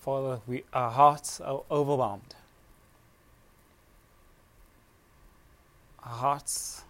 [0.00, 2.34] Father, we, our hearts are overwhelmed.
[6.02, 6.82] Our hearts,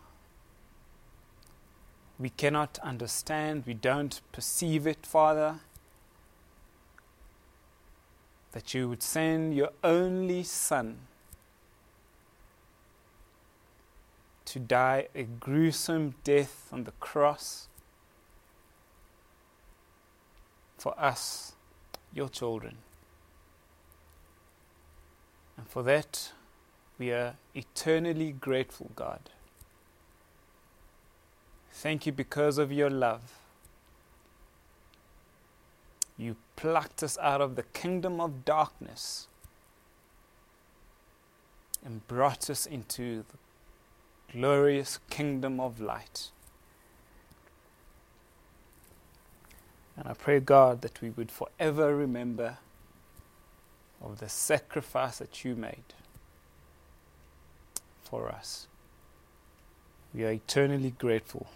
[2.18, 5.60] we cannot understand, we don't perceive it, Father.
[8.52, 10.98] That you would send your only Son
[14.46, 17.68] to die a gruesome death on the cross
[20.76, 21.52] for us,
[22.12, 22.78] your children.
[25.60, 26.32] And for that,
[26.98, 29.20] we are eternally grateful, God.
[31.70, 33.20] Thank you because of your love.
[36.16, 39.28] You plucked us out of the kingdom of darkness
[41.84, 46.30] and brought us into the glorious kingdom of light.
[49.94, 52.56] And I pray, God, that we would forever remember
[54.00, 55.94] of the sacrifice that you made
[58.02, 58.66] for us.
[60.14, 61.46] We are eternally grateful.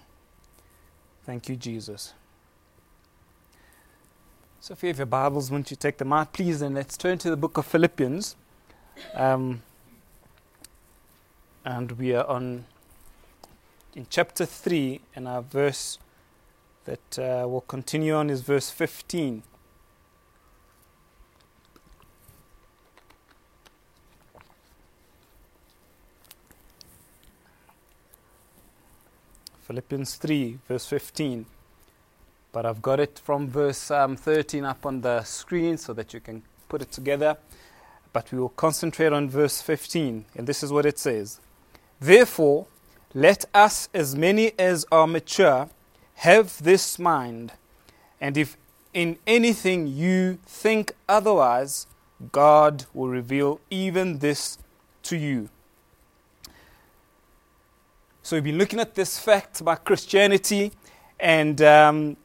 [1.24, 2.12] Thank you, Jesus.
[4.60, 6.62] So, if you have your Bibles, won't you take them out, please?
[6.62, 8.36] And let's turn to the book of Philippians.
[9.14, 9.62] Um,
[11.64, 12.66] and we are on
[13.94, 15.98] in chapter 3, and our verse
[16.84, 19.42] that uh, will continue on is verse 15.
[29.74, 31.46] Philippians 3, verse 15.
[32.52, 36.20] But I've got it from verse um, 13 up on the screen so that you
[36.20, 37.36] can put it together.
[38.12, 41.40] But we will concentrate on verse 15, and this is what it says
[41.98, 42.68] Therefore,
[43.14, 45.68] let us, as many as are mature,
[46.18, 47.50] have this mind,
[48.20, 48.56] and if
[48.92, 51.88] in anything you think otherwise,
[52.30, 54.56] God will reveal even this
[55.02, 55.48] to you.
[58.24, 60.72] So we've been looking at this fact about Christianity,
[61.20, 62.16] and um,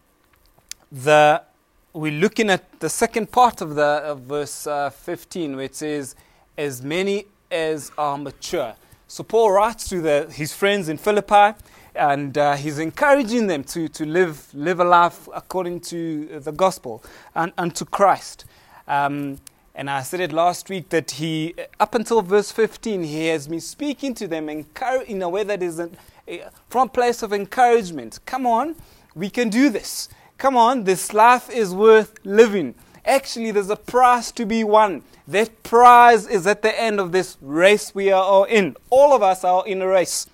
[0.89, 1.43] the
[1.91, 6.15] we're looking at the second part of the of verse uh, 15, which says,
[6.57, 8.75] "As many as are mature."
[9.09, 11.59] So Paul writes to the, his friends in Philippi,
[11.93, 17.03] and uh, he's encouraging them to, to live, live a life according to the gospel
[17.35, 18.45] and, and to Christ.
[18.88, 19.39] Um,
[19.79, 23.62] and I said it last week that he, up until verse 15, he has been
[23.62, 25.90] speaking to them in a way that is a,
[26.67, 28.19] from a place of encouragement.
[28.25, 28.75] Come on,
[29.16, 30.09] we can do this.
[30.38, 32.75] Come on, this life is worth living.
[33.06, 35.01] Actually, there's a prize to be won.
[35.25, 38.75] That prize is at the end of this race we are all in.
[38.89, 40.28] All of us are in a race.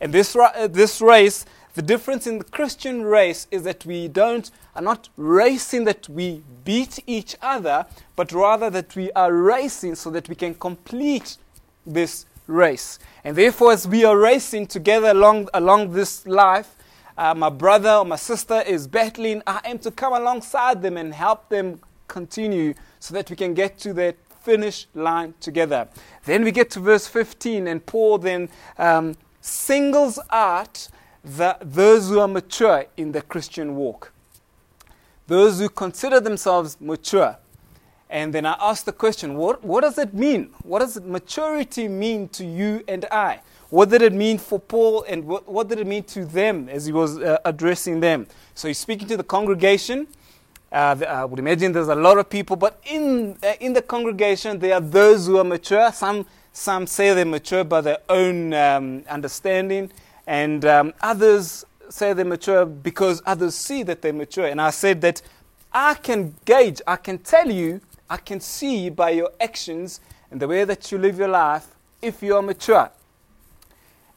[0.00, 0.36] And this,
[0.68, 5.84] this race, the difference in the Christian race is that we don't, are not racing
[5.84, 10.54] that we beat each other, but rather that we are racing so that we can
[10.54, 11.38] complete
[11.86, 12.98] this race.
[13.24, 16.76] And therefore, as we are racing together along, along this life,
[17.16, 21.14] uh, my brother or my sister is battling, I am to come alongside them and
[21.14, 25.88] help them continue so that we can get to that finish line together.
[26.24, 30.88] Then we get to verse 15, and Paul then um, singles out
[31.24, 34.12] the, those who are mature in the Christian walk,
[35.26, 37.36] those who consider themselves mature.
[38.10, 40.50] And then I ask the question what, what does it mean?
[40.62, 43.40] What does maturity mean to you and I?
[43.70, 46.84] What did it mean for Paul and what, what did it mean to them as
[46.84, 48.26] he was uh, addressing them?
[48.54, 50.08] So he's speaking to the congregation.
[50.70, 54.58] Uh, I would imagine there's a lot of people, but in, uh, in the congregation,
[54.58, 55.90] there are those who are mature.
[55.92, 59.90] Some some say they're mature by their own um, understanding,
[60.26, 64.46] and um, others say they're mature because others see that they're mature.
[64.46, 65.22] And I said that
[65.72, 70.00] I can gauge, I can tell you, I can see by your actions
[70.30, 71.68] and the way that you live your life
[72.00, 72.90] if you are mature.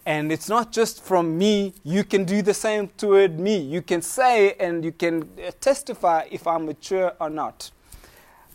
[0.06, 3.57] And it's not just from me, you can do the same toward me.
[3.57, 7.71] You can say and you can uh, testify if I'm mature or not.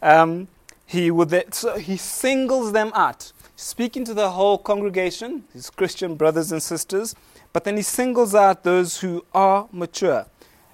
[0.01, 0.47] Um,
[0.87, 6.51] he, would, so he singles them out speaking to the whole congregation, his Christian brothers
[6.51, 7.15] and sisters,
[7.53, 10.27] but then he singles out those who are mature.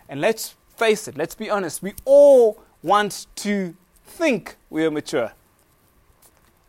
[0.08, 3.74] And let's face it, let's be honest, we all want to
[4.04, 5.32] think we are mature.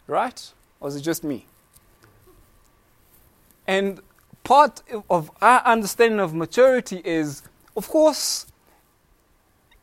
[0.07, 0.53] Right?
[0.79, 1.45] Or is it just me?
[3.67, 3.99] And
[4.43, 7.43] part of our understanding of maturity is,
[7.75, 8.47] of course,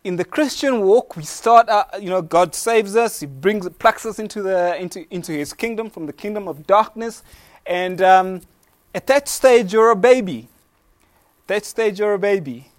[0.04, 3.20] in the Christian walk, we start, uh, you know, God saves us.
[3.20, 7.22] He brings, plucks us into, the, into, into His kingdom from the kingdom of darkness.
[7.66, 8.40] And um,
[8.94, 10.48] at that stage, you're a baby.
[11.46, 12.70] That stage, you're a baby.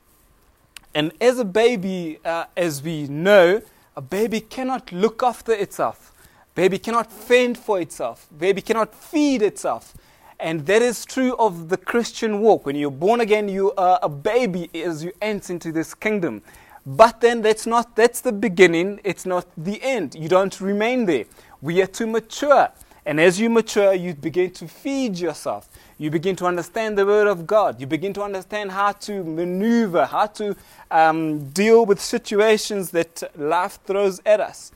[0.93, 3.61] And as a baby, uh, as we know,
[3.97, 6.11] A baby cannot look after itself.
[6.53, 8.27] Baby cannot fend for itself.
[8.37, 9.93] Baby cannot feed itself.
[10.37, 12.65] And that is true of the Christian walk.
[12.65, 16.41] When you're born again, you are a baby as you enter into this kingdom.
[16.85, 20.13] But then that's not that's the beginning, it's not the end.
[20.13, 21.25] You don't remain there.
[21.61, 22.69] We are to mature.
[23.05, 25.69] And as you mature, you begin to feed yourself.
[25.97, 27.79] You begin to understand the Word of God.
[27.79, 30.55] You begin to understand how to maneuver, how to
[30.91, 34.73] um, deal with situations that life throws at us.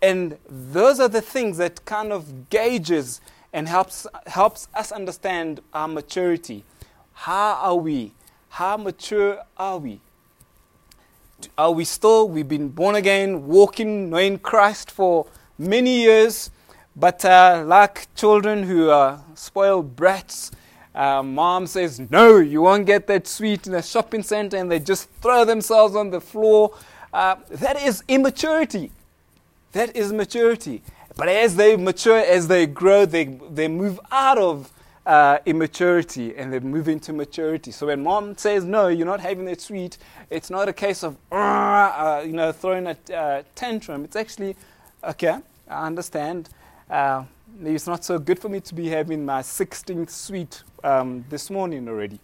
[0.00, 3.20] And those are the things that kind of gauges
[3.52, 6.64] and helps, helps us understand our maturity.
[7.14, 8.12] How are we?
[8.50, 10.00] How mature are we?
[11.58, 15.26] Are we still, we've been born again, walking, knowing Christ for
[15.58, 16.50] many years,
[16.94, 20.50] but uh, like children who are spoiled brats,
[21.00, 24.78] uh, mom says, No, you won't get that sweet in a shopping center, and they
[24.78, 26.74] just throw themselves on the floor.
[27.10, 28.92] Uh, that is immaturity.
[29.72, 30.82] That is maturity.
[31.16, 34.70] But as they mature, as they grow, they, they move out of
[35.06, 37.70] uh, immaturity and they move into maturity.
[37.70, 39.96] So when mom says, no, you're not having that sweet,
[40.28, 44.04] it's not a case of, uh, you know, throwing a uh, tantrum.
[44.04, 44.54] It's actually,
[45.02, 46.50] okay, I understand.
[47.62, 51.88] It's not so good for me to be having my 16th sweet um, this morning
[51.88, 52.20] already.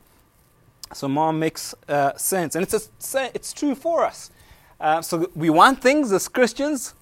[0.92, 2.54] So mom makes uh, sense.
[2.54, 4.30] And it's, a, it's true for us.
[4.80, 6.94] Uh, so we want things as Christians,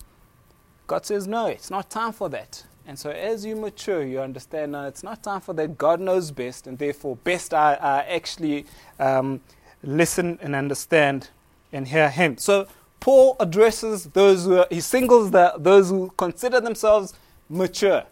[0.86, 2.64] God says, no, it's not time for that.
[2.86, 5.78] And so as you mature, you understand, no, it's not time for that.
[5.78, 8.66] God knows best, and therefore, best I, I actually
[8.98, 9.40] um,
[9.82, 11.30] listen and understand
[11.72, 12.36] and hear Him.
[12.36, 12.68] So
[13.00, 17.14] Paul addresses those who are, he singles the, those who consider themselves
[17.48, 18.04] mature.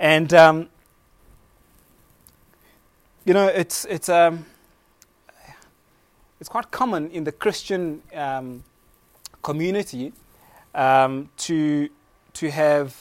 [0.00, 0.68] And, um,
[3.26, 4.46] you know, it's, it's, um,
[6.40, 8.64] it's quite common in the Christian um,
[9.42, 10.14] community
[10.74, 11.90] um, to,
[12.32, 12.96] to have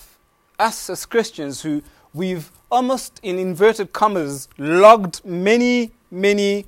[0.60, 1.82] us as Christians who
[2.14, 6.66] we've almost, in inverted commas, logged many, many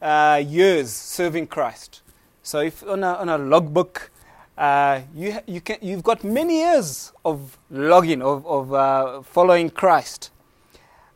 [0.00, 2.02] uh, years serving Christ.
[2.44, 4.12] So if on a, on a logbook,
[4.56, 10.30] uh, you, you can, you've got many years of logging, of, of uh, following Christ.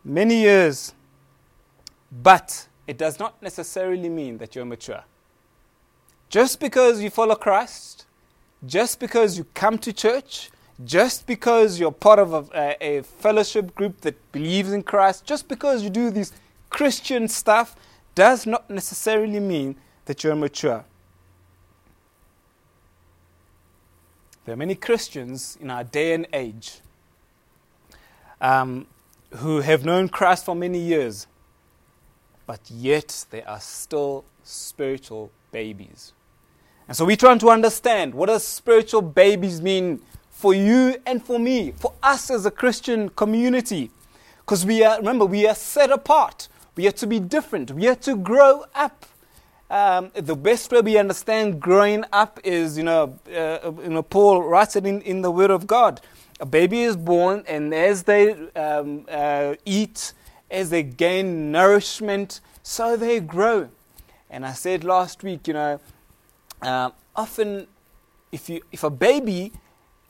[0.04, 0.94] Many years.
[2.22, 5.04] But it does not necessarily mean that you're mature.
[6.28, 8.06] Just because you follow Christ
[8.64, 10.50] just because you come to church,
[10.84, 15.82] just because you're part of a, a, fellowship group that believes in Christ, just because
[15.82, 16.32] you do this
[16.70, 17.76] Christian stuff,
[18.14, 20.84] does not necessarily mean that you're mature.
[24.46, 26.78] There are many Christians in our day and age
[28.40, 28.86] um,
[29.34, 31.26] who have known Christ for many years,
[32.46, 36.12] but yet they are still spiritual babies.
[36.86, 40.00] And so we're trying to understand what does spiritual babies mean
[40.30, 43.90] for you and for me, for us as a Christian community.
[44.38, 46.46] Because we are, remember, we are set apart.
[46.76, 47.72] We are to be different.
[47.72, 49.06] We are to grow up.
[49.68, 54.42] Um, the best way we understand growing up is, you know, uh, you know Paul
[54.42, 56.00] writes it in, in the Word of God.
[56.38, 60.12] A baby is born, and as they um, uh, eat,
[60.50, 63.68] as they gain nourishment, so they grow.
[64.30, 65.80] And I said last week, you know,
[66.62, 67.66] uh, often
[68.32, 69.52] if, you, if a baby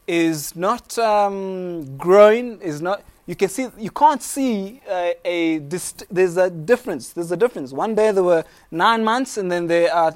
[0.06, 6.04] is not um, growing, is not, you can see, you can't see uh, a, dist-
[6.08, 7.10] there's a difference.
[7.10, 7.72] There's a difference.
[7.72, 10.14] One day they were nine months and then they are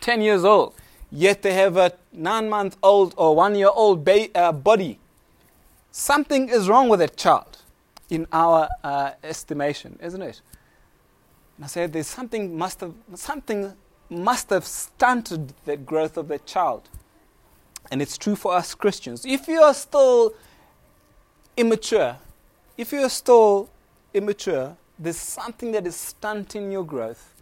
[0.00, 0.74] 10 years old.
[1.10, 4.98] Yet they have a nine month old or one year old ba- uh, body.
[5.90, 7.58] Something is wrong with that child
[8.08, 10.40] in our uh, estimation, isn't it?
[11.56, 13.74] And I said, there's something must have, something
[14.08, 16.88] must have stunted the growth of that child.
[17.90, 19.26] And it's true for us Christians.
[19.26, 20.34] If you are still
[21.58, 22.16] immature,
[22.76, 23.68] if you are still
[24.14, 27.34] immature, there's something that is stunting your growth.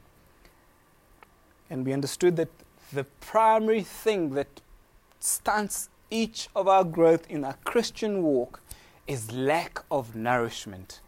[1.68, 2.48] And we understood that
[2.92, 4.60] the primary thing that
[5.20, 8.60] stunts each of our growth in our Christian walk
[9.06, 11.00] is lack of nourishment.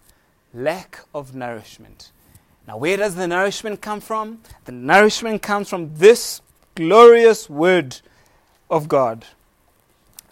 [0.53, 2.13] Lack of nourishment.
[2.67, 4.41] Now, where does the nourishment come from?
[4.67, 6.43] The nourishment comes from this
[6.75, 8.01] glorious word
[8.71, 9.25] of God.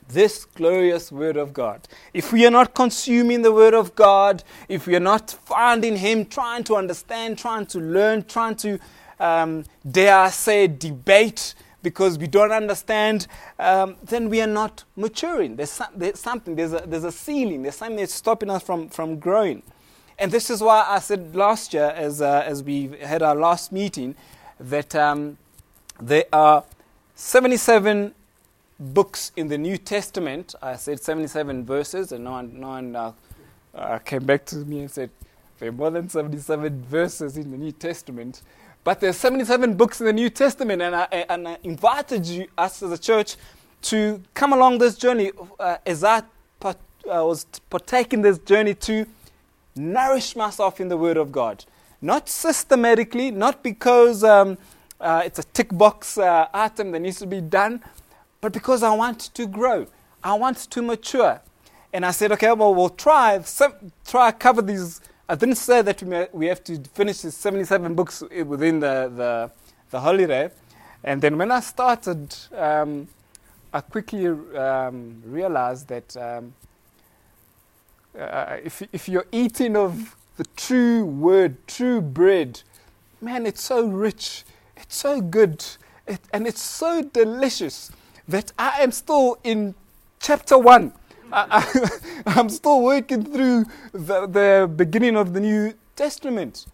[0.09, 1.89] This glorious word of God.
[2.15, 6.27] If we are not consuming the word of God, if we are not finding Him,
[6.27, 8.79] trying to understand, trying to learn, trying to,
[9.19, 13.27] um, dare I say, debate because we don't understand,
[13.59, 15.57] um, then we are not maturing.
[15.57, 18.89] There's, some, there's something, there's a, there's a ceiling, there's something that's stopping us from,
[18.89, 19.63] from growing.
[20.19, 23.71] And this is why I said last year, as, uh, as we had our last
[23.71, 24.15] meeting,
[24.59, 25.37] that um,
[26.01, 26.65] there are
[27.15, 28.15] 77
[28.79, 30.55] books in the New Testament.
[30.61, 33.13] I said 77 verses, and no one, no one uh,
[33.75, 35.11] uh, came back to me and said,
[35.59, 38.43] there are more than 77 verses in the New Testament.
[38.85, 42.47] But there are 77 books in the New Testament, and I, and I invited you,
[42.57, 43.37] us as a church,
[43.83, 46.23] to come along this journey uh, as I
[46.61, 49.07] part, uh, was partaking this journey to
[49.75, 51.65] nourish myself in the Word of God.
[52.01, 54.59] Not systematically, not because um,
[55.01, 57.83] uh, it's a tick box uh, item that needs to be done,
[58.41, 59.87] but because I want to grow.
[60.23, 61.41] I want to mature.
[61.93, 63.43] And I said, okay, well, we'll try,
[64.07, 65.01] try cover these.
[65.29, 69.11] I didn't say that we, may, we have to finish the 77 books within the,
[69.15, 69.51] the,
[69.91, 70.51] the holiday.
[71.03, 73.09] And then when I started, um,
[73.73, 76.55] I quickly um, realized that um,
[78.19, 82.63] uh, if, if you're eating of the true word, true bread,
[83.21, 84.45] man, it's so rich,
[84.77, 85.65] it's so good,
[86.07, 87.91] it, and it's so delicious
[88.29, 89.75] that I am still in
[90.21, 90.93] chapter one.
[91.33, 91.93] I,
[92.27, 96.67] am still working through the, the beginning of the New Testament.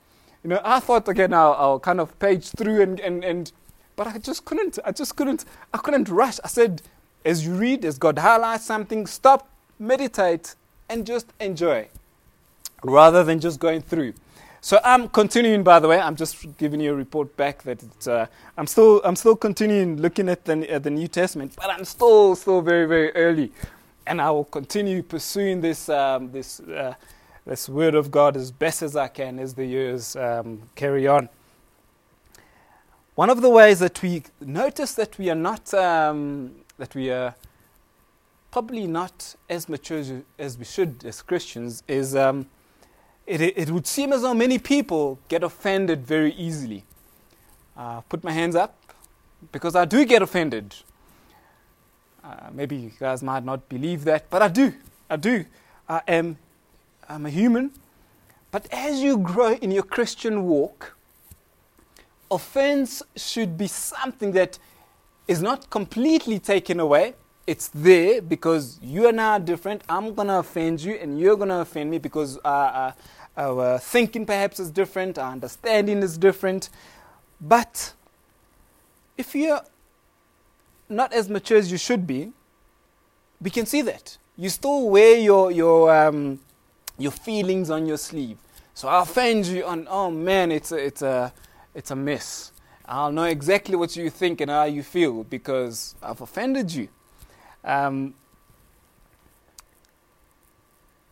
[0.42, 3.52] You know, I thought again I'll, I'll kind of page through and, and, and
[3.96, 4.78] but I just couldn't.
[4.84, 5.44] I just couldn't.
[5.72, 6.38] I couldn't rush.
[6.44, 6.82] I said,
[7.24, 10.54] as you read, as God highlights something, stop, meditate,
[10.88, 11.88] and just enjoy,
[12.82, 14.14] rather than just going through.
[14.64, 15.98] So I'm continuing, by the way.
[15.98, 18.26] I'm just giving you a report back that uh,
[18.56, 22.36] I'm still I'm still continuing looking at the at the New Testament, but I'm still
[22.36, 23.50] still very very early,
[24.06, 26.94] and I will continue pursuing this um, this uh,
[27.44, 31.28] this Word of God as best as I can as the years um, carry on.
[33.16, 37.34] One of the ways that we notice that we are not um, that we are
[38.52, 42.46] probably not as mature as we should as Christians is um,
[43.26, 46.84] it, it would seem as though many people get offended very easily.
[47.76, 48.76] Uh, put my hands up
[49.50, 50.74] because I do get offended.
[52.22, 54.74] Uh, maybe you guys might not believe that, but I do.
[55.08, 55.44] I do.
[55.88, 56.38] I am
[57.08, 57.72] I'm a human.
[58.50, 60.96] But as you grow in your Christian walk,
[62.30, 64.58] offense should be something that
[65.26, 67.14] is not completely taken away,
[67.46, 69.82] it's there because you and I are different.
[69.88, 72.92] I'm to offend you, and you're to offend me because uh, uh,
[73.36, 76.70] our thinking perhaps is different, our understanding is different.
[77.40, 77.92] But
[79.18, 79.62] if you're
[80.88, 82.32] not as mature as you should be,
[83.40, 84.16] we can see that.
[84.36, 86.38] You still wear your, your, um,
[86.98, 88.38] your feelings on your sleeve.
[88.74, 91.32] So I'll offend you on, oh man, it's a, it's, a,
[91.74, 92.52] it's a mess.
[92.86, 96.88] I'll know exactly what you think and how you feel because I've offended you.
[97.64, 98.14] Um,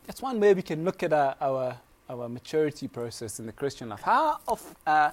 [0.07, 1.77] that's one way we can look at our, our,
[2.09, 4.03] our, maturity process in the Christian life.
[4.03, 5.13] How, of, uh,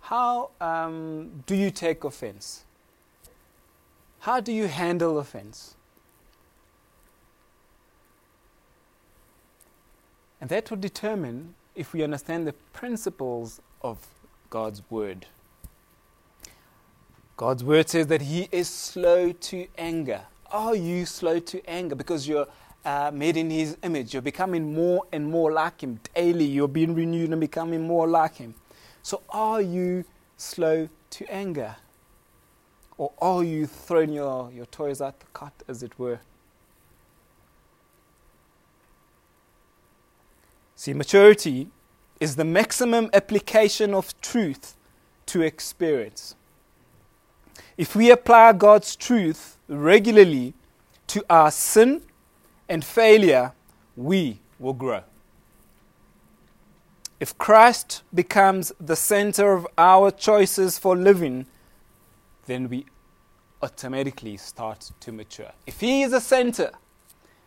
[0.00, 2.64] how um, do you take offense?
[4.20, 5.74] How do you handle offense?
[10.40, 14.06] And that will determine if we understand the principles of
[14.48, 15.26] God's Word.
[17.36, 20.22] God's Word says that He is slow to anger.
[20.50, 21.94] Are you slow to anger?
[21.94, 22.46] Because you're
[22.84, 24.12] uh, made in His image.
[24.12, 26.44] You're becoming more and more like Him daily.
[26.44, 28.54] You're being renewed and becoming more like Him.
[29.02, 30.04] So, are you
[30.36, 31.76] slow to anger?
[32.98, 36.20] Or are you throwing your, your toys out the cot, as it were?
[40.74, 41.68] See, maturity
[42.20, 44.76] is the maximum application of truth
[45.26, 46.34] to experience.
[47.80, 50.52] If we apply God's truth regularly
[51.06, 52.02] to our sin
[52.68, 53.52] and failure,
[53.96, 55.00] we will grow.
[57.18, 61.46] If Christ becomes the center of our choices for living,
[62.44, 62.84] then we
[63.62, 65.52] automatically start to mature.
[65.66, 66.72] If He is the center,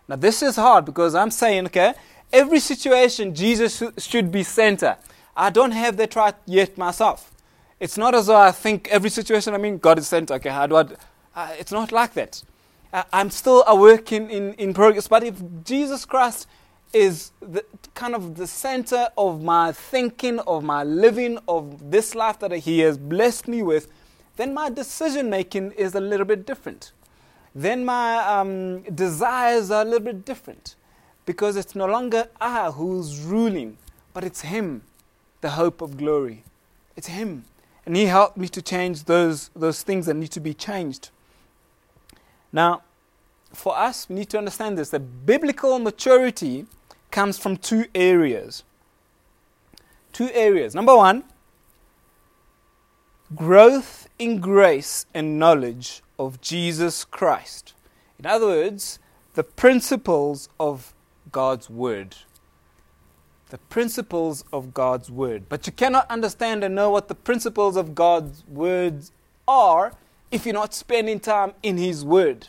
[0.07, 1.93] now this is hard because I'm saying, okay,
[2.31, 4.97] every situation Jesus should be center.
[5.37, 7.32] I don't have that right yet myself.
[7.83, 10.35] It's not as though I think every situation I mean, God is center.
[10.35, 10.85] Okay, how do I?
[11.35, 12.41] Uh, it's not like that.
[12.93, 15.09] Uh, I'm still a work in, in, in progress.
[15.09, 16.47] But if Jesus Christ
[16.93, 22.39] is the, kind of the center of my thinking, of my living, of this life
[22.39, 23.89] that He has blessed me with,
[24.37, 26.93] then my decision making is a little bit different.
[27.53, 30.77] Then my um, desires are a little bit different
[31.25, 33.77] because it's no longer I who's ruling,
[34.13, 34.83] but it's Him,
[35.41, 36.45] the hope of glory.
[36.95, 37.43] It's Him.
[37.85, 41.09] And He helped me to change those, those things that need to be changed.
[42.51, 42.83] Now,
[43.51, 46.65] for us, we need to understand this that biblical maturity
[47.11, 48.63] comes from two areas.
[50.11, 50.73] Two areas.
[50.75, 51.23] Number one,
[53.35, 57.73] growth in grace and knowledge of Jesus Christ.
[58.19, 58.99] In other words,
[59.33, 60.93] the principles of
[61.31, 62.15] God's Word.
[63.53, 65.43] The principles of God's Word.
[65.47, 69.11] But you cannot understand and know what the principles of God's words
[69.47, 69.93] are
[70.31, 72.47] if you're not spending time in His Word.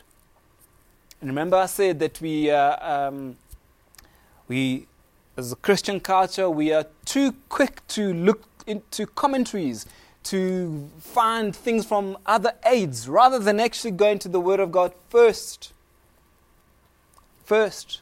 [1.20, 3.37] And remember, I said that we, uh, um,
[4.49, 4.87] we,
[5.37, 9.84] as a Christian culture, we are too quick to look into commentaries
[10.23, 14.94] to find things from other aids rather than actually going to the Word of God
[15.11, 15.75] first.
[17.44, 18.00] First.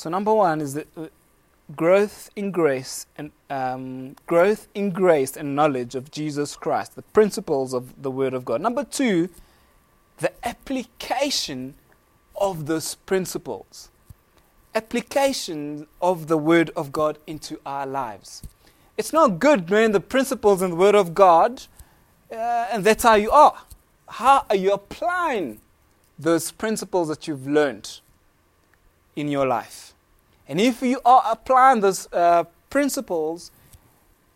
[0.00, 1.08] So, number one is that uh,
[1.76, 7.74] growth in grace and um, growth in grace and knowledge of Jesus Christ, the principles
[7.74, 8.62] of the Word of God.
[8.62, 9.28] Number two,
[10.16, 11.74] the application
[12.34, 13.90] of those principles,
[14.74, 18.42] application of the Word of God into our lives.
[18.96, 21.64] It's not good knowing the principles in the Word of God,
[22.32, 23.64] uh, and that's how you are.
[24.08, 25.60] How are you applying
[26.18, 28.00] those principles that you've learned
[29.14, 29.89] in your life?
[30.50, 33.52] And if you are applying those uh, principles,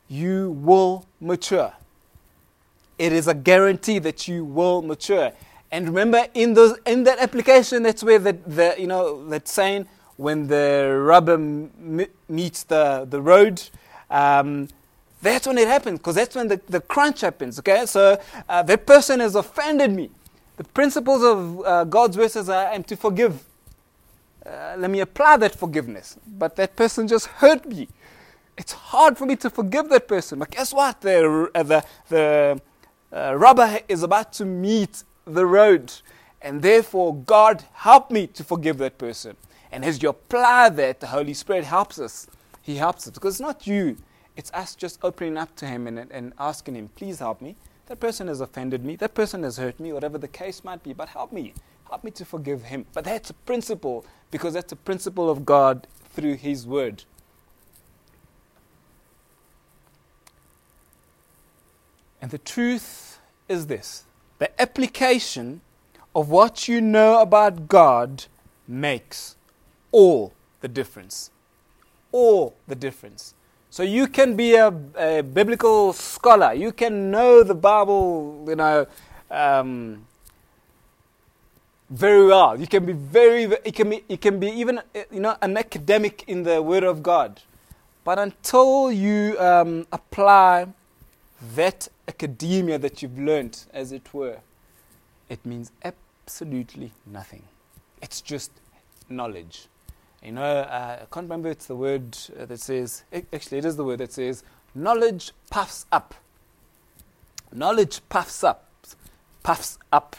[0.09, 1.73] you will mature.
[2.99, 5.33] It is a guarantee that you will mature.
[5.73, 9.89] And remember, in those in that application, that's where the, the you know that saying
[10.17, 13.61] when the rubber m- meets the the road,
[14.09, 14.69] um,
[15.21, 17.59] that's when it happens, because that's when the, the crunch happens.
[17.59, 20.11] Okay, so uh, that person has offended me.
[20.59, 23.43] The principles of uh, God's word are, I am to forgive.
[24.47, 26.19] Uh, let me apply that forgiveness.
[26.27, 27.89] But that person just hurt me.
[28.57, 30.39] It's hard for me to forgive that person.
[30.39, 31.01] But guess what?
[31.01, 32.61] The, uh, the, the
[33.13, 35.93] uh, rubber is about to meet the road.
[36.43, 39.37] And therefore, God help me to forgive that person.
[39.73, 42.29] And as you apply that, the Holy Spirit helps us
[42.65, 43.13] he helps us.
[43.13, 43.99] Because it's not you,
[44.37, 47.57] it's us just opening up to Him and, and asking Him, please help me.
[47.87, 50.93] That person has offended me, that person has hurt me, whatever the case might be,
[50.93, 51.53] but help me.
[51.89, 52.87] Help me to forgive him.
[52.95, 57.05] But that's a principle, because that's a principle of God through His Word.
[62.23, 63.19] And the truth
[63.49, 64.05] is this
[64.39, 65.61] the application
[66.15, 68.25] of what you know about God
[68.67, 69.37] makes
[69.93, 71.31] all the difference
[72.15, 73.35] all the difference.
[73.75, 76.55] So you can be a, a biblical scholar.
[76.55, 78.87] You can know the Bible, you know,
[79.33, 80.07] um,
[81.91, 82.61] very well.
[82.61, 86.23] You can be very, you can be, you can be even, you know, an academic
[86.29, 87.41] in the Word of God.
[88.05, 90.69] But until you um, apply
[91.57, 94.39] that academia that you've learned, as it were,
[95.29, 97.43] it means absolutely nothing.
[98.01, 98.53] It's just
[99.09, 99.67] knowledge.
[100.25, 103.85] You know, uh, I can't remember it's the word that says, actually, it is the
[103.85, 104.43] word that says,
[104.75, 106.15] knowledge puffs up.
[107.53, 108.71] Knowledge puffs up.
[109.43, 110.17] Puffs up.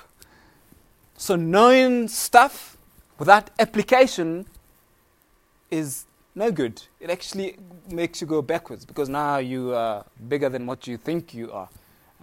[1.17, 2.77] So, knowing stuff
[3.17, 4.45] without application
[5.71, 6.83] is no good.
[6.99, 7.57] It actually
[7.89, 11.69] makes you go backwards because now you are bigger than what you think you are.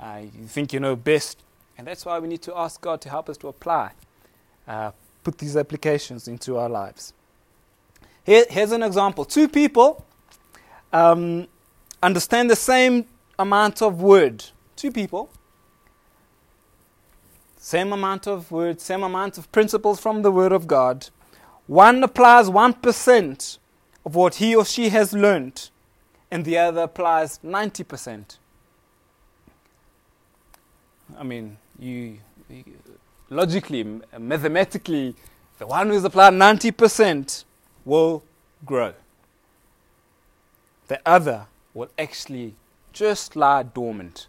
[0.01, 1.42] Uh, you think you know best.
[1.77, 3.92] And that's why we need to ask God to help us to apply,
[4.68, 4.92] uh,
[5.25, 7.12] put these applications into our lives.
[8.24, 9.24] Here, here's an example.
[9.24, 10.04] Two people
[10.92, 11.48] um,
[12.02, 13.06] understand the same
[13.38, 14.44] amount of word.
[14.76, 15.30] Two people.
[17.58, 21.11] Same amount of words, same amount of principles from the Word of God.
[21.68, 23.58] One applies 1%
[24.04, 25.70] of what he or she has learned,
[26.28, 28.38] and the other applies 90%.
[31.16, 32.18] I mean, you,
[32.50, 32.64] you
[33.30, 35.14] logically, mathematically,
[35.58, 37.44] the one who's applied 90%
[37.85, 38.23] will
[38.64, 38.95] grow.
[40.88, 42.55] The other will actually
[42.92, 44.27] just lie dormant.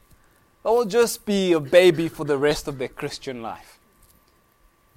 [0.63, 3.79] They will just be a baby for the rest of their Christian life.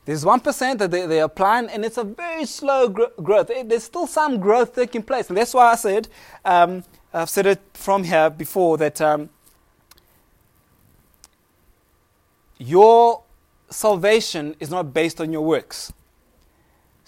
[0.04, 3.50] There's 1% that they, they are applying, and it's a very slow gro- growth.
[3.64, 5.28] There's still some growth taking place.
[5.28, 6.08] And that's why I said,
[6.44, 9.30] um, I've said it from here before, that um,
[12.58, 13.24] your
[13.68, 15.92] salvation is not based on your works.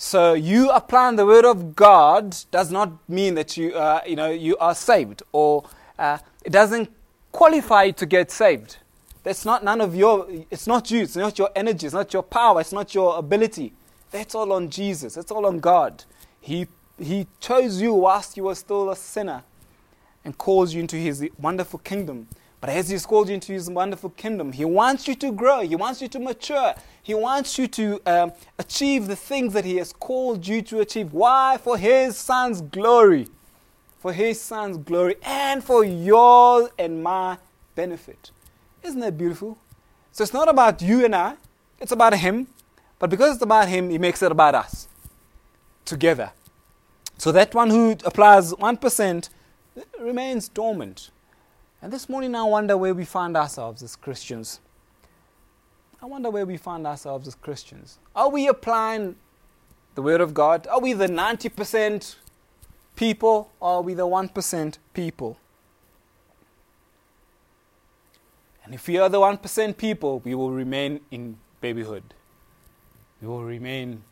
[0.00, 4.30] So you applying the word of God does not mean that you, uh, you know,
[4.30, 5.64] you are saved, or
[5.98, 6.88] uh, it doesn't
[7.32, 8.76] qualify to get saved.
[9.24, 10.28] That's not none of your.
[10.52, 11.02] It's not you.
[11.02, 11.84] It's not your energy.
[11.84, 12.60] It's not your power.
[12.60, 13.72] It's not your ability.
[14.12, 15.14] That's all on Jesus.
[15.16, 16.04] That's all on God.
[16.40, 19.42] He He chose you whilst you were still a sinner,
[20.24, 22.28] and calls you into His wonderful kingdom.
[22.60, 25.60] But as He's called you into His wonderful kingdom, He wants you to grow.
[25.60, 26.74] He wants you to mature.
[27.02, 31.12] He wants you to um, achieve the things that He has called you to achieve.
[31.12, 31.58] Why?
[31.62, 33.28] For His Son's glory.
[33.98, 37.38] For His Son's glory and for your and my
[37.74, 38.30] benefit.
[38.82, 39.58] Isn't that beautiful?
[40.12, 41.34] So it's not about you and I,
[41.80, 42.48] it's about Him.
[42.98, 44.88] But because it's about Him, He makes it about us
[45.84, 46.32] together.
[47.16, 49.28] So that one who applies 1%
[50.00, 51.10] remains dormant.
[51.80, 54.60] And this morning, I wonder where we find ourselves as Christians.
[56.02, 57.98] I wonder where we find ourselves as Christians.
[58.16, 59.16] Are we applying
[59.94, 60.66] the Word of God?
[60.66, 62.16] Are we the 90%
[62.96, 65.38] people or are we the 1% people?
[68.64, 72.14] And if we are the 1% people, we will remain in babyhood.
[73.22, 74.02] We will remain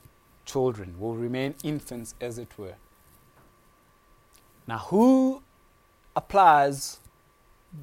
[0.45, 2.77] children, we will remain infants, as it were.
[4.67, 5.43] Now, who
[6.15, 7.01] applies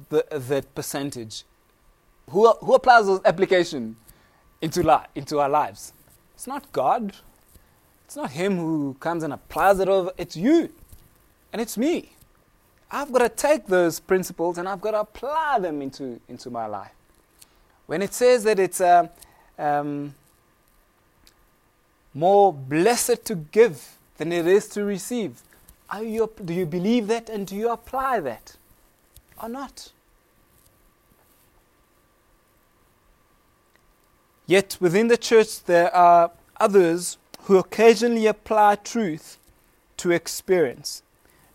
[0.08, 1.44] the, that percentage?
[2.30, 3.96] Who, who applies those application
[4.60, 5.92] into, li- into our lives?
[6.34, 7.12] It's not God.
[8.04, 10.12] It's not Him who comes and applies it over.
[10.16, 10.70] It's you.
[11.52, 12.12] And it's me.
[12.90, 16.66] I've got to take those principles and I've got to apply them into, into my
[16.66, 16.92] life.
[17.86, 19.10] When it says that it's um,
[19.58, 20.14] um,
[22.14, 25.42] more blessed to give than it is to receive,
[26.00, 28.56] you, do you believe that and do you apply that
[29.42, 29.92] or not?
[34.46, 39.38] Yet within the church, there are others who occasionally apply truth
[39.98, 41.02] to experience,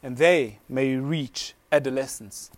[0.01, 2.49] and they may reach adolescence.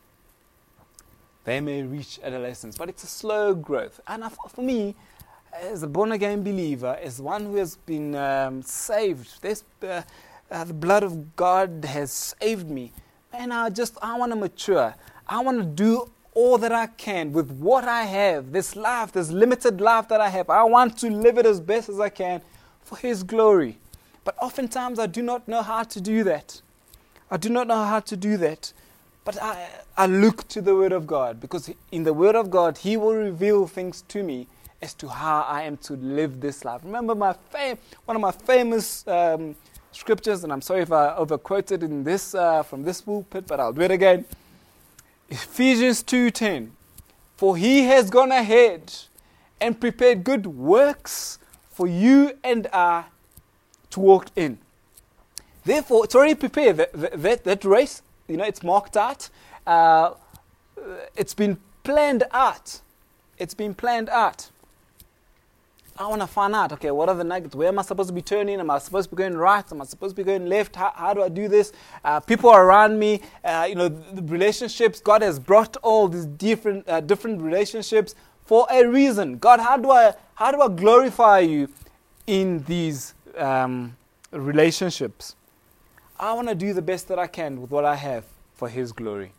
[1.44, 4.00] They may reach adolescence, but it's a slow growth.
[4.08, 4.96] And for me,
[5.54, 10.04] as a born again believer, as one who has been um, saved, this, uh,
[10.50, 12.94] uh, the blood of God has saved me.
[13.34, 14.94] and I just I want to mature.
[15.28, 19.32] I want to do all that I can with what I have, this life, this
[19.32, 20.50] limited life that I have.
[20.50, 22.42] I want to live it as best as I can
[22.82, 23.78] for His glory.
[24.24, 26.62] But oftentimes I do not know how to do that.
[27.30, 28.74] I do not know how to do that.
[29.24, 32.78] But I, I look to the Word of God because in the Word of God,
[32.80, 34.48] He will reveal things to me
[34.82, 36.82] as to how I am to live this life.
[36.84, 39.56] Remember my fam- one of my famous um,
[39.92, 43.74] scriptures, and I'm sorry if I overquoted in this uh, from this pulpit, but I'll
[43.74, 44.26] do it again.
[45.32, 46.72] Ephesians 2:10
[47.38, 48.94] For he has gone ahead
[49.62, 51.40] and prepared good works
[51.72, 53.06] for you and I
[53.92, 54.60] to walk in.
[55.64, 56.78] Therefore, it's already prepared.
[56.78, 59.30] That, that, that race, you know, it's marked out.
[59.66, 60.16] Uh,
[61.16, 62.82] it's been planned out.
[63.38, 64.50] It's been planned out.
[65.98, 67.56] I want to find out, okay, what are the nuggets?
[67.56, 68.60] Where am I supposed to be turning?
[68.60, 69.70] Am I supposed to be going right?
[69.72, 70.76] Am I supposed to be going left?
[70.76, 71.74] How, how do I do this?
[72.04, 75.00] Uh, people around me, uh, you know, the relationships.
[75.00, 79.38] God has brought all these different, uh, different relationships for a reason.
[79.38, 81.70] God, how do I, how do I glorify you
[82.26, 83.96] in these um,
[84.32, 85.36] relationships?
[86.20, 88.24] I want to do the best that I can with what I have
[88.54, 89.34] for His glory.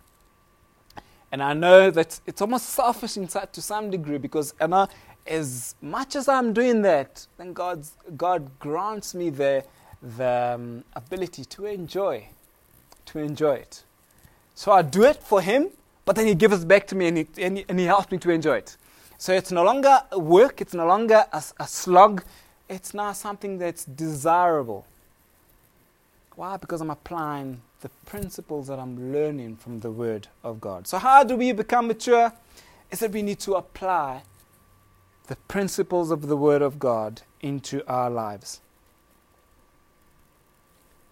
[1.30, 4.86] And I know that it's almost selfish inside to some degree because I know
[5.26, 9.64] as much as I'm doing that, then God's, God grants me the,
[10.16, 12.28] the um, ability to enjoy,
[13.06, 13.84] to enjoy it.
[14.54, 15.68] So I do it for Him,
[16.04, 18.10] but then He gives it back to me and He, and he, and he helps
[18.10, 18.76] me to enjoy it.
[19.18, 22.24] So it's no longer work, it's no longer a, a slog,
[22.68, 24.86] it's now something that's desirable.
[26.34, 26.56] Why?
[26.56, 30.86] Because I'm applying the principles that I'm learning from the Word of God.
[30.86, 32.32] So, how do we become mature?
[32.90, 34.22] Is that we need to apply
[35.32, 38.60] the principles of the Word of God into our lives.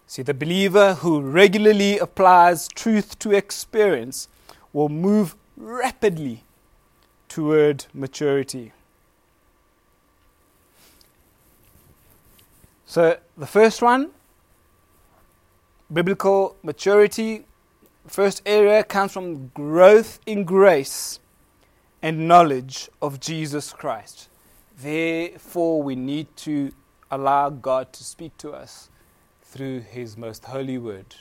[0.05, 4.27] See, the believer who regularly applies truth to experience
[4.73, 6.43] will move rapidly
[7.29, 8.73] toward maturity.
[12.85, 14.11] So, the first one,
[15.91, 17.45] biblical maturity,
[18.05, 21.19] first area comes from growth in grace
[22.01, 24.29] and knowledge of Jesus Christ.
[24.77, 26.71] Therefore, we need to
[27.11, 28.89] allow God to speak to us
[29.41, 31.15] through His most holy word.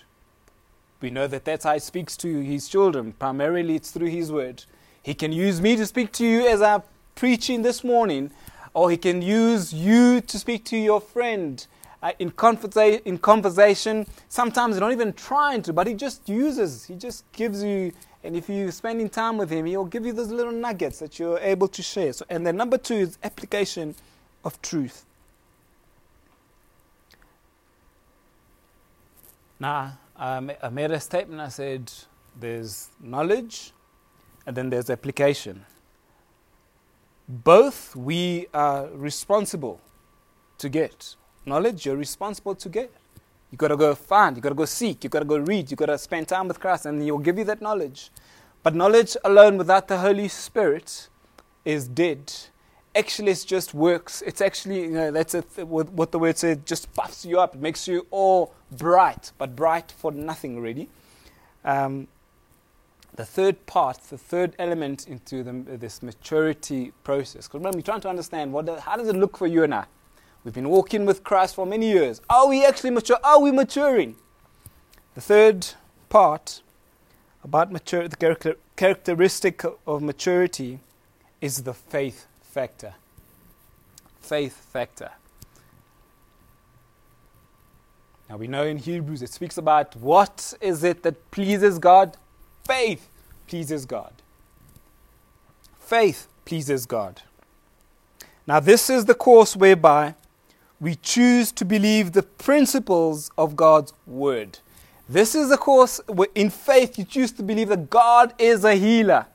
[1.01, 3.13] We know that that's how He speaks to His children.
[3.13, 4.65] Primarily, it's through His word.
[5.03, 6.83] He can use me to speak to you as I'm
[7.15, 8.31] preaching this morning,
[8.73, 11.67] or He can use you to speak to your friend.
[12.03, 16.87] Uh, in, conversa- in conversation, sometimes you're not even trying to, but he just uses,
[16.87, 20.31] he just gives you and if you're spending time with Him, He'll give you those
[20.31, 22.13] little nuggets that you're able to share.
[22.13, 23.95] So, and then number two is application
[24.45, 25.07] of truth.
[29.59, 31.41] Now, I made a statement.
[31.41, 31.93] I said
[32.39, 33.73] there's knowledge
[34.47, 35.65] and then there's application.
[37.29, 39.81] Both we are responsible
[40.59, 41.15] to get.
[41.47, 42.91] Knowledge, you're responsible to get.
[43.51, 45.71] You got to go find, you got to go seek, you got to go read,
[45.71, 48.11] you got to spend time with Christ, and He'll give you that knowledge.
[48.63, 51.09] But knowledge alone without the Holy Spirit
[51.65, 52.33] is dead.
[52.95, 54.23] Actually, it's just works.
[54.23, 57.55] It's actually, you know, that's th- what the word says, just puffs you up.
[57.55, 60.89] It makes you all bright, but bright for nothing, really.
[61.65, 62.09] Um,
[63.15, 67.47] the third part, the third element into the, this maturity process.
[67.47, 69.85] Because remember, we're trying to understand what, how does it look for you and I?
[70.45, 72.21] We've been walking with Christ for many years.
[72.31, 73.19] Are we actually mature?
[73.23, 74.17] Are we maturing?
[75.15, 75.67] The third
[76.09, 76.63] part
[77.45, 80.81] about mature, the character, characteristic of maturity
[81.41, 82.95] is the faith factor.
[84.21, 85.11] Faith factor.
[88.29, 92.17] Now we know in Hebrews it speaks about what is it that pleases God?
[92.65, 93.09] Faith
[93.47, 94.13] pleases God.
[95.79, 97.23] Faith pleases God.
[98.47, 100.15] Now, this is the course whereby
[100.81, 104.59] we choose to believe the principles of God's word.
[105.09, 106.01] This is the course
[106.35, 109.27] in faith you choose to believe that God is a healer.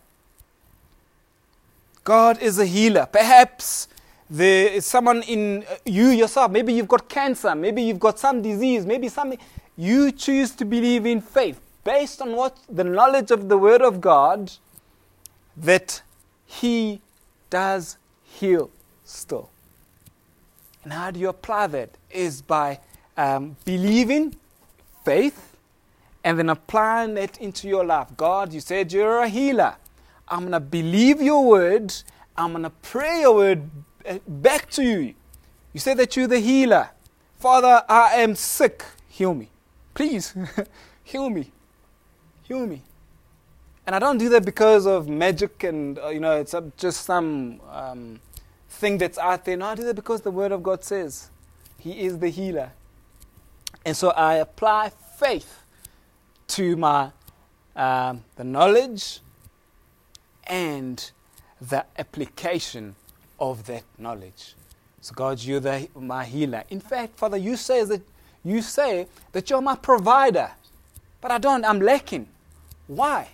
[2.04, 3.06] God is a healer.
[3.06, 3.88] Perhaps
[4.30, 8.42] there is someone in uh, you yourself, maybe you've got cancer, maybe you've got some
[8.42, 9.38] disease, maybe something.
[9.78, 14.02] You choose to believe in faith based on what the knowledge of the Word of
[14.02, 14.52] God
[15.58, 16.02] that
[16.46, 17.02] He
[17.50, 18.72] does heal
[19.04, 19.50] still.
[20.86, 21.90] And how do you apply that?
[22.10, 22.80] Is by
[23.18, 24.38] um, believing
[25.04, 25.58] faith
[26.24, 28.08] and then applying it into your life.
[28.16, 29.76] God, you said you're a healer.
[30.30, 31.94] I'm going to believe your word.
[32.38, 33.70] I'm going to pray your word
[34.08, 35.14] uh, back to you.
[35.74, 36.90] You said that you're the healer.
[37.40, 38.86] Father, I am sick.
[39.10, 39.50] Heal me.
[39.94, 40.34] Please,
[41.04, 41.52] heal me
[42.48, 42.82] heal me.
[43.86, 47.60] And I don't do that because of magic and, uh, you know, it's just some
[47.72, 48.20] um,
[48.86, 49.58] thing that's out there.
[49.58, 51.32] No, I do that because the Word of God says
[51.80, 52.72] He is the healer.
[53.84, 55.64] And so I apply faith
[56.50, 57.10] to my
[57.76, 59.22] um, the knowledge
[60.44, 61.12] and
[61.60, 62.96] the application
[63.40, 64.54] of that knowledge.
[65.02, 66.64] So God, you're the, my healer.
[66.70, 68.02] In fact, Father, you say that
[68.44, 70.52] you say that you're my provider,
[71.22, 71.66] but I don't.
[71.66, 72.28] I'm lacking.
[72.86, 73.30] Why?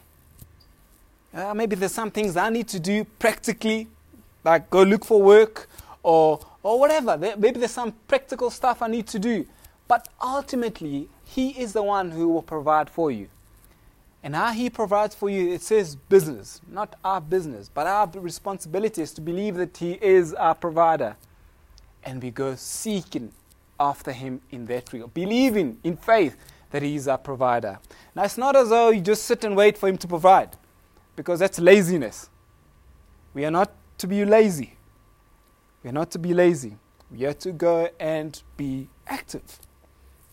[1.33, 3.89] Uh, maybe there's some things I need to do practically,
[4.43, 5.69] like go look for work
[6.03, 7.17] or, or whatever.
[7.17, 9.45] Maybe there's some practical stuff I need to do.
[9.87, 13.27] But ultimately, He is the one who will provide for you.
[14.23, 19.01] And how He provides for you, it says business, not our business, but our responsibility
[19.01, 21.17] is to believe that He is our provider.
[22.03, 23.33] And we go seeking
[23.79, 26.37] after Him in that regard, believing in faith
[26.69, 27.79] that He is our provider.
[28.15, 30.55] Now, it's not as though you just sit and wait for Him to provide,
[31.15, 32.29] because that's laziness.
[33.33, 33.71] We are not
[34.01, 34.73] to be lazy.
[35.83, 36.77] We are not to be lazy.
[37.09, 39.59] We are to go and be active.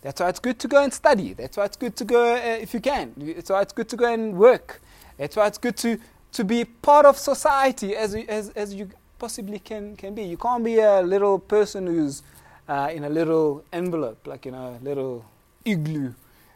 [0.02, 1.32] That's why it's good to go and study.
[1.32, 3.14] That's why it's good to go uh, if you can.
[3.16, 4.80] That's why it's good to go and work.
[5.16, 5.98] That's why it's good to,
[6.32, 10.22] to be part of society as, as, as you possibly can, can be.
[10.22, 12.22] You can't be a little person who's
[12.68, 15.24] uh, in a little envelope, like in a little
[15.64, 16.14] igloo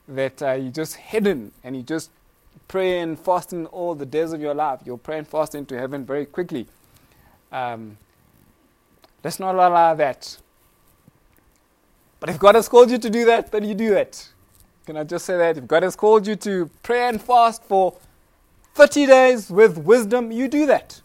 [0.09, 2.11] that uh, you just hidden and you just
[2.69, 4.81] pray and fasting all the days of your life.
[4.85, 6.69] You'll pray and fast into heaven very quickly.
[7.53, 7.99] Um,
[9.23, 10.39] let's not allow that.
[12.19, 14.33] But if God has called you to do that, then you do it.
[14.87, 15.59] Can I just say that?
[15.59, 17.97] If God has called you to pray and fast for
[18.75, 21.01] 30 days with wisdom, you do that.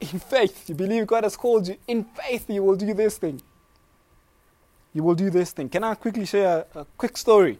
[0.00, 1.76] In faith, you believe God has called you.
[1.88, 3.42] In faith, you will do this thing.
[4.92, 5.68] You will do this thing.
[5.68, 7.58] Can I quickly share a, a quick story?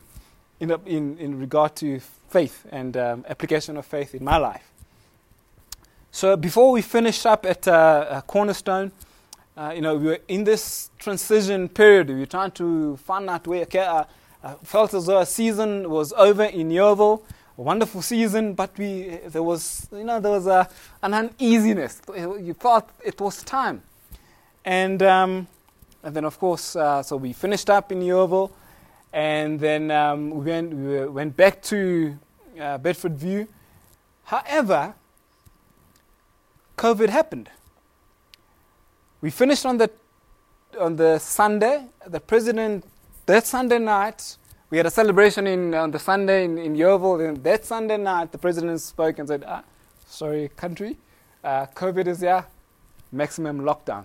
[0.60, 4.72] in, in, in regard to faith and um, application of faith in my life.
[6.14, 8.92] So before we finished up at uh, Cornerstone,
[9.56, 12.08] uh, you know, we were in this transition period.
[12.08, 13.62] We were trying to find out where.
[13.62, 14.04] Okay, uh,
[14.44, 17.20] I felt as though a season was over in Yeoville,
[17.58, 20.68] a wonderful season, but we there was you know there was a,
[21.02, 22.00] an uneasiness.
[22.16, 23.82] You felt it was time,
[24.64, 25.48] and um,
[26.04, 28.52] and then of course, uh, so we finished up in Yeoville.
[29.12, 32.16] And then um, we, went, we went back to
[32.56, 33.48] uh, Bedfordview.
[34.24, 34.94] However,
[36.84, 37.48] COVID happened.
[39.22, 39.90] We finished on the,
[40.78, 41.86] on the Sunday.
[42.06, 42.84] The president,
[43.24, 44.36] that Sunday night,
[44.68, 47.26] we had a celebration in, on the Sunday in, in Yeoville.
[47.26, 49.62] And that Sunday night, the president spoke and said, ah,
[50.06, 50.98] sorry, country,
[51.42, 52.44] uh, COVID is here,
[53.10, 54.04] maximum lockdown.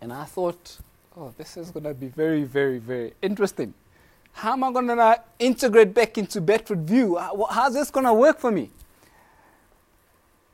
[0.00, 0.78] And I thought,
[1.16, 3.74] oh, this is going to be very, very, very interesting.
[4.32, 7.48] How am I going to integrate back into Bedfordview?
[7.48, 8.70] How's this going to work for me?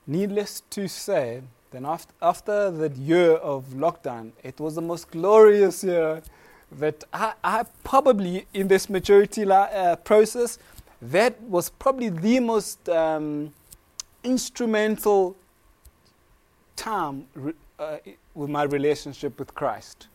[0.06, 6.22] Needless to say, then after, that year of lockdown, it was the most glorious year
[6.72, 10.58] that I, I probably, in this maturity uh, process,
[11.02, 13.52] that was probably the most um,
[14.22, 15.36] instrumental
[16.76, 17.26] time
[17.78, 17.98] uh,
[18.34, 20.08] with my relationship with Christ.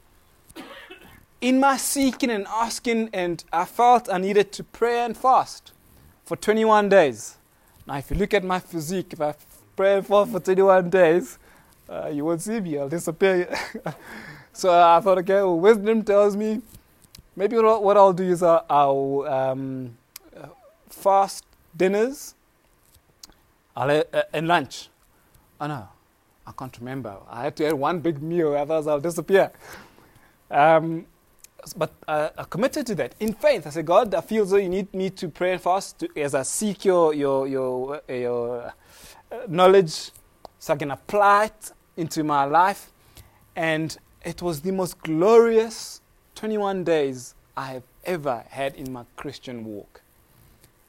[1.41, 5.71] In my seeking and asking, and I felt I needed to pray and fast
[6.23, 7.37] for 21 days.
[7.87, 9.33] Now, if you look at my physique, if I
[9.75, 11.37] pray and fast for 21 days,
[11.89, 13.53] uh, you won't see me, I'll disappear.
[14.53, 16.61] so I thought, okay, well, wisdom tells me
[17.35, 19.97] maybe what I'll do is I'll, I'll um,
[20.89, 21.43] fast
[21.75, 22.35] dinners
[23.75, 24.89] I'll, uh, and lunch.
[25.59, 25.87] Oh no,
[26.47, 27.15] I can't remember.
[27.29, 29.51] I had to have one big meal, otherwise I'll disappear.
[30.49, 31.05] Um,
[31.75, 33.65] but uh, I committed to that in faith.
[33.65, 36.35] I said, God, I feel so you need me to pray and fast to, as
[36.35, 38.73] I seek your your your, your
[39.47, 40.11] knowledge,
[40.59, 42.91] so I can apply it into my life.
[43.55, 46.01] And it was the most glorious
[46.35, 50.01] 21 days I have ever had in my Christian walk.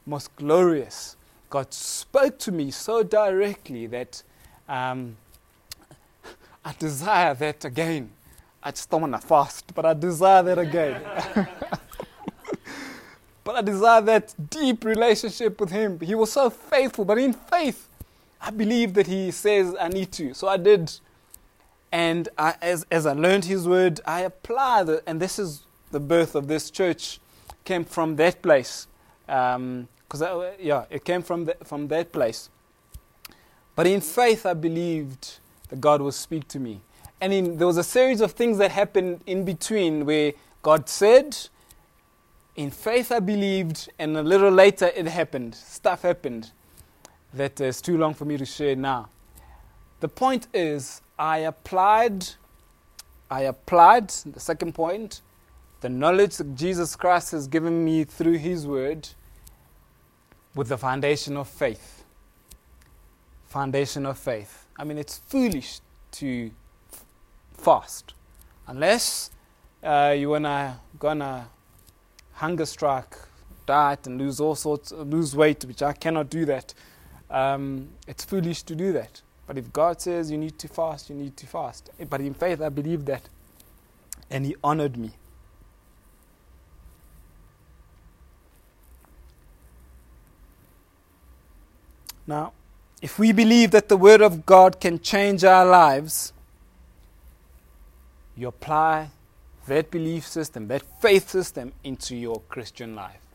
[0.07, 1.17] Most glorious.
[1.51, 4.23] God spoke to me so directly that
[4.69, 5.17] um,
[6.65, 8.11] I desire that again.
[8.63, 11.01] I just don't want to fast, but I desire that again.
[13.45, 16.01] but I desire that deep relationship with Him.
[16.01, 17.86] He was so faithful, but in faith,
[18.47, 20.33] I believe that He says I need to.
[20.33, 20.93] So I did.
[21.91, 24.89] And I, as, as I learned His word, I applied.
[25.05, 27.19] And this is the birth of this church,
[27.65, 28.87] came from that place.
[29.29, 32.49] Um, because yeah, it came from the, from that place.
[33.75, 36.83] But in faith, I believed that God would speak to me.
[37.21, 41.37] And in, there was a series of things that happened in between where God said,
[42.55, 45.57] in faith, I believed, and a little later it happened.
[45.57, 46.53] Stuff happened
[47.35, 49.09] that is too long for me to share now.
[50.01, 52.27] The point is, I applied,
[53.31, 55.23] I applied, the second point,
[55.81, 59.09] the knowledge that Jesus Christ has given me through His Word
[60.55, 62.05] with the foundation of faith.
[63.47, 64.67] Foundation of faith.
[64.79, 65.81] I mean, it's foolish
[66.13, 66.51] to
[67.53, 68.15] fast
[68.67, 69.31] unless
[69.83, 71.49] uh, you wanna gonna
[72.33, 73.17] hunger strike,
[73.65, 76.75] diet, and lose all sorts, lose weight, which I cannot do that.
[77.31, 79.23] Um, it's foolish to do that.
[79.47, 81.91] But if God says you need to fast, you need to fast.
[82.09, 83.29] But in faith, I believe that,
[84.31, 85.13] and He honored me.
[92.27, 92.53] Now,
[93.01, 96.33] if we believe that the Word of God can change our lives,
[98.37, 99.11] you apply
[99.69, 103.26] that belief system, that faith system into your Christian life.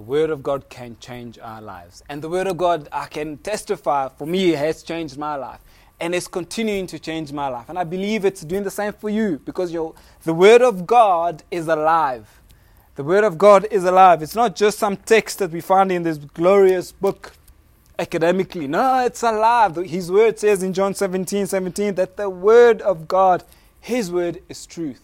[0.00, 2.02] The Word of God can change our lives.
[2.08, 5.60] And the Word of God, I can testify, for me, has changed my life.
[6.00, 7.68] And it's continuing to change my life.
[7.68, 11.68] And I believe it's doing the same for you because the Word of God is
[11.68, 12.40] alive.
[12.94, 14.22] The Word of God is alive.
[14.22, 17.34] It's not just some text that we find in this glorious book
[17.98, 18.68] academically.
[18.68, 19.76] No, it's alive.
[19.76, 23.44] His word says in John 17 17 that the word of God,
[23.82, 25.02] His word, is truth.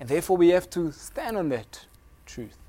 [0.00, 1.86] And therefore, we have to stand on that
[2.26, 2.59] truth.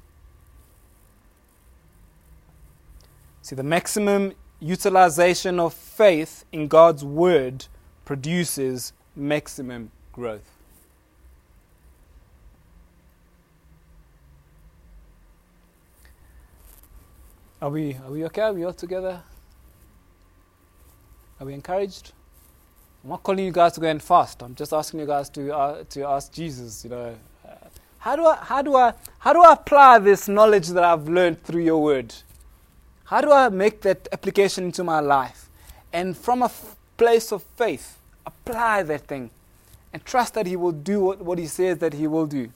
[3.52, 7.66] See, the maximum utilization of faith in God's word
[8.06, 10.50] produces maximum growth.
[17.62, 18.44] Are we, are we okay?
[18.44, 19.22] Are we all together?
[21.42, 22.14] Are we encouraged?
[23.04, 24.42] I'm not calling you guys to go and fast.
[24.44, 27.56] I'm just asking you guys to, uh, to ask Jesus, you know, uh,
[27.98, 31.44] how, do I, how, do I, how do I apply this knowledge that I've learned
[31.44, 32.16] through your word?
[33.12, 35.50] How do I make that application into my life?
[35.92, 39.32] And from a f- place of faith, apply that thing
[39.92, 42.54] and trust that He will do what, what He says that He will do.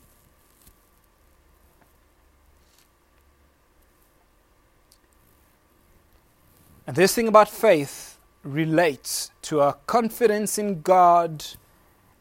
[6.87, 11.43] And this thing about faith relates to our confidence in God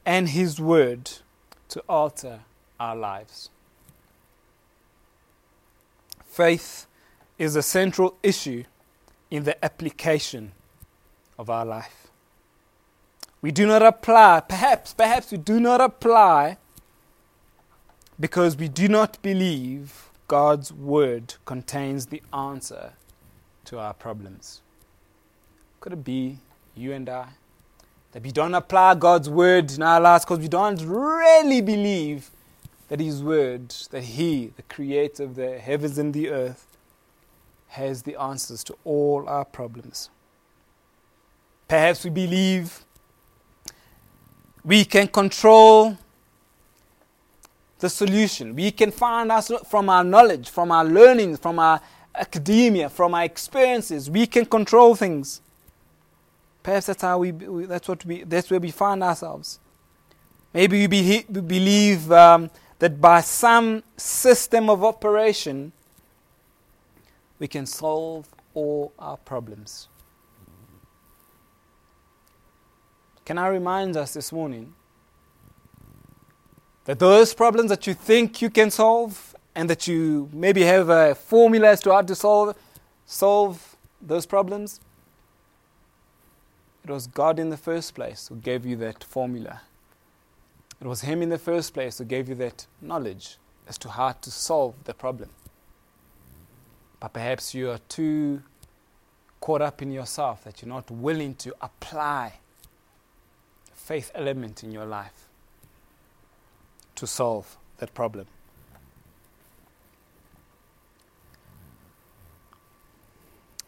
[0.05, 1.09] and His Word
[1.69, 2.41] to alter
[2.81, 3.51] our lives.
[6.27, 6.89] Faith
[7.39, 8.65] is a central issue
[9.31, 10.53] in the application
[11.39, 12.09] of our life.
[13.43, 16.57] We do not apply, perhaps, perhaps we do not apply
[18.19, 22.93] because we do not believe God's Word contains the answer
[23.67, 24.63] to our problems.
[25.81, 26.39] Could it be
[26.75, 27.29] you and I?
[28.13, 32.31] That we don't apply God's word in our lives because we don't really believe
[32.89, 36.67] that His word, that He, the creator of the heavens and the earth,
[37.75, 40.09] has the answers to all our problems.
[41.67, 42.85] Perhaps we believe
[44.65, 45.99] we can control
[47.81, 48.55] the solution.
[48.55, 51.81] We can find us from our knowledge, from our learning, from our
[52.15, 54.09] academia, from our experiences.
[54.09, 55.41] We can control things.
[56.63, 59.59] Perhaps that's how we, that's what we, that's where we find ourselves.
[60.53, 65.73] Maybe we, be, we believe um, that by some system of operation,
[67.39, 69.89] we can solve all our problems.
[73.25, 74.75] Can I remind us this morning
[76.85, 81.15] that those problems that you think you can solve and that you maybe have a
[81.15, 82.57] formula as to how to solve,
[83.07, 84.81] solve those problems,
[86.85, 89.63] it was God in the first place who gave you that formula.
[90.81, 94.13] It was Him in the first place who gave you that knowledge as to how
[94.13, 95.31] to solve the problem.
[97.05, 98.43] But perhaps you are too
[99.39, 102.33] caught up in yourself that you're not willing to apply
[103.67, 105.29] the faith element in your life
[106.95, 108.25] to solve that problem.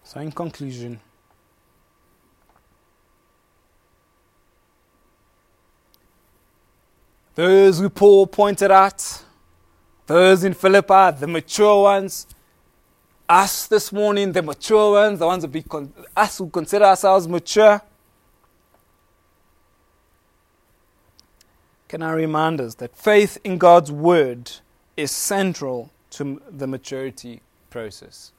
[0.03, 0.99] So, in conclusion,
[7.35, 9.25] those who Paul pointed out,
[10.07, 12.27] those in Philippi, the mature ones,
[13.29, 17.27] us this morning, the mature ones, the ones that we con- us who consider ourselves
[17.27, 17.81] mature,
[21.89, 24.51] can I remind us that faith in God's Word
[24.97, 28.33] is central to the maturity process.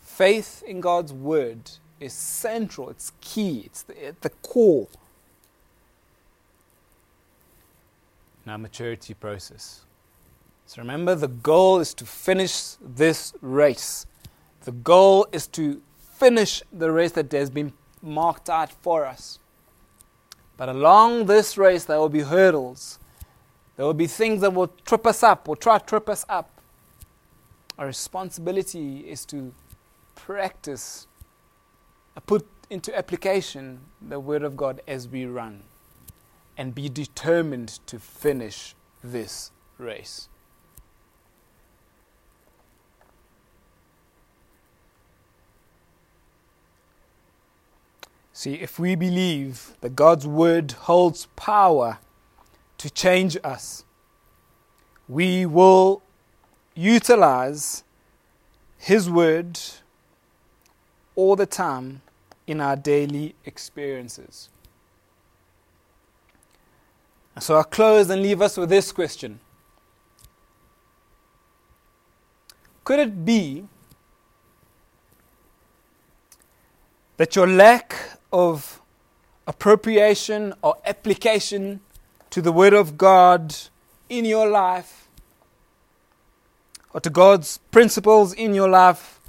[0.00, 1.70] Faith in God's Word
[2.00, 4.88] is central, it's key, it's the, the core
[8.46, 9.85] in our maturity process.
[10.66, 14.04] So remember, the goal is to finish this race.
[14.64, 15.80] The goal is to
[16.18, 19.38] finish the race that has been marked out for us.
[20.56, 22.98] But along this race, there will be hurdles.
[23.76, 26.50] There will be things that will trip us up or try to trip us up.
[27.78, 29.52] Our responsibility is to
[30.14, 31.06] practice,
[32.16, 35.62] uh, put into application the Word of God as we run,
[36.56, 40.28] and be determined to finish this race.
[48.36, 52.00] See, if we believe that God's word holds power
[52.76, 53.82] to change us,
[55.08, 56.02] we will
[56.74, 57.82] utilize
[58.76, 59.58] His word
[61.14, 62.02] all the time
[62.46, 64.50] in our daily experiences.
[67.40, 69.40] So I'll close and leave us with this question
[72.84, 73.64] Could it be
[77.16, 77.94] that your lack
[78.36, 78.82] of
[79.46, 81.80] appropriation or application
[82.28, 83.56] to the Word of God
[84.10, 85.08] in your life
[86.92, 89.20] or to God's principles in your life?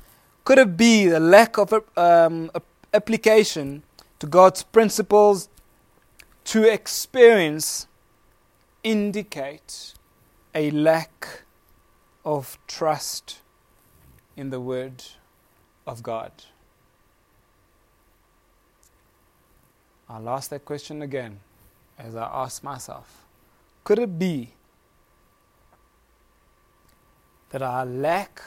[0.44, 2.52] Could it be the lack of um,
[2.94, 3.84] application
[4.20, 5.48] to God's principles
[6.46, 7.88] to experience
[8.84, 9.94] indicate
[10.54, 11.44] a lack
[12.26, 13.40] of trust
[14.36, 15.02] in the Word
[15.86, 16.34] of God?
[20.10, 21.40] I'll ask that question again
[21.98, 23.26] as I ask myself
[23.84, 24.54] Could it be
[27.50, 28.42] that our lack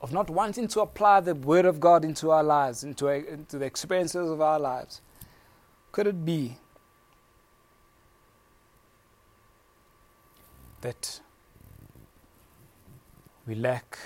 [0.00, 3.64] of not wanting to apply the Word of God into our lives, into, into the
[3.64, 5.00] experiences of our lives,
[5.90, 6.56] could it be
[10.80, 11.20] that
[13.46, 13.98] we lack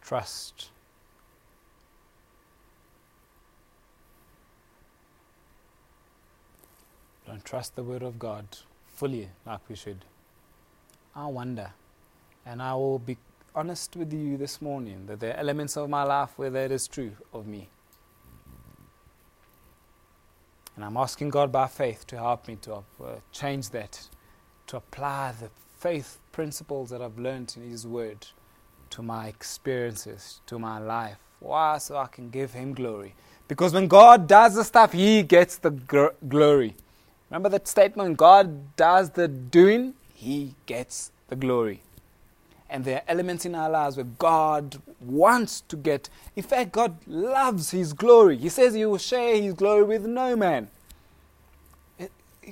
[0.00, 0.70] trust?
[7.28, 8.44] Don't trust the Word of God
[8.86, 10.04] fully like we should.
[11.14, 11.72] I wonder,
[12.46, 13.18] and I will be
[13.54, 16.88] honest with you this morning that there are elements of my life where that is
[16.88, 17.68] true of me.
[20.74, 22.82] And I'm asking God by faith to help me to uh,
[23.30, 24.08] change that,
[24.68, 28.26] to apply the faith principles that I've learned in His Word
[28.90, 31.18] to my experiences, to my life.
[31.40, 31.78] Why?
[31.78, 33.14] So I can give Him glory.
[33.48, 36.74] Because when God does the stuff, He gets the gr- glory.
[37.30, 41.82] Remember that statement God does the doing, He gets the glory.
[42.70, 46.96] And there are elements in our lives where God wants to get, in fact, God
[47.06, 48.36] loves His glory.
[48.36, 50.68] He says He will share His glory with no man.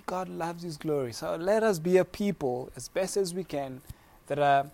[0.04, 1.12] God loves His glory.
[1.12, 3.80] So let us be a people, as best as we can,
[4.26, 4.70] that are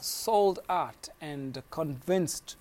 [0.00, 2.56] sold out and convinced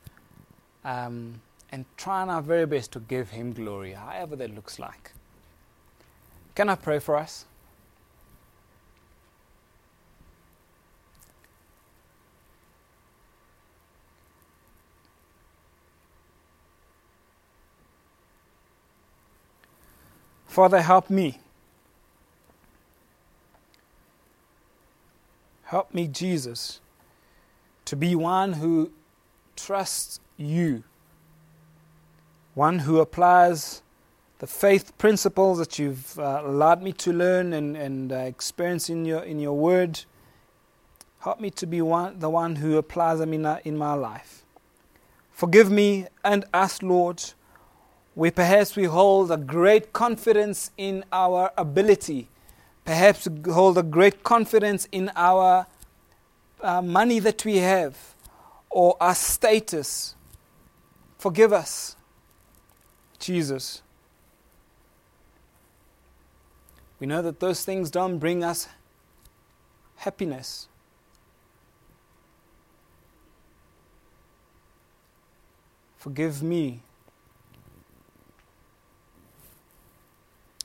[0.84, 1.42] um,
[1.72, 5.12] and trying our very best to give Him glory, however that looks like.
[6.58, 7.46] Can I pray for us?
[20.48, 21.38] Father, help me.
[25.66, 26.80] Help me, Jesus,
[27.86, 28.92] to be one who
[29.56, 30.84] trusts you,
[32.56, 33.84] one who applies
[34.40, 39.04] the faith principles that you've uh, allowed me to learn and, and uh, experience in
[39.06, 40.04] your, in your word.
[41.20, 44.44] Help me to be one, the one who applies them in, uh, in my life.
[45.32, 47.24] Forgive me and us, Lord,
[48.14, 52.28] where perhaps we hold a great confidence in our ability,
[52.86, 55.66] perhaps hold a great confidence in our
[56.62, 58.16] uh, money that we have
[58.70, 60.16] or our status.
[61.18, 61.96] Forgive us,
[63.20, 63.82] Jesus.
[67.00, 68.68] We know that those things don't bring us
[69.98, 70.68] happiness.
[75.98, 76.82] Forgive me.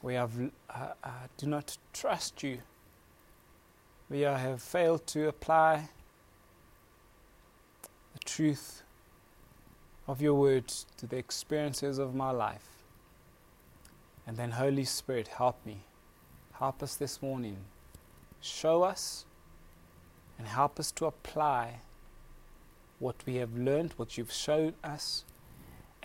[0.04, 0.26] Uh,
[0.68, 2.58] uh, do not trust you.
[4.10, 5.88] We have failed to apply
[8.12, 8.82] the truth
[10.08, 12.68] of your words to the experiences of my life.
[14.26, 15.78] And then, Holy Spirit, help me.
[16.62, 17.56] Help us this morning.
[18.40, 19.24] Show us
[20.38, 21.80] and help us to apply
[23.00, 25.24] what we have learned, what you've shown us,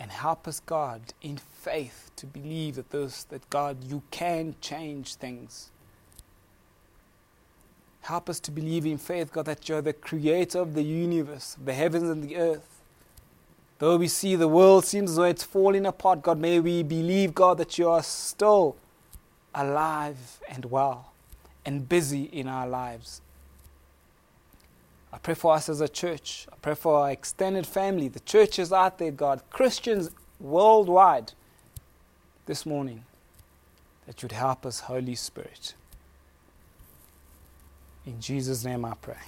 [0.00, 5.14] and help us, God, in faith to believe that those that God you can change
[5.14, 5.70] things.
[8.00, 11.72] Help us to believe in faith, God, that you're the creator of the universe, the
[11.72, 12.80] heavens and the earth.
[13.78, 17.32] Though we see the world seems as though it's falling apart, God, may we believe,
[17.32, 18.74] God, that you are still
[19.58, 21.12] alive and well
[21.66, 23.20] and busy in our lives.
[25.12, 26.46] I pray for us as a church.
[26.52, 31.32] I pray for our extended family, the churches out there, God, Christians worldwide
[32.46, 33.04] this morning,
[34.06, 35.74] that you'd help us, Holy Spirit.
[38.06, 39.18] In Jesus' name I pray.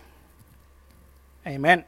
[1.47, 1.85] Amen.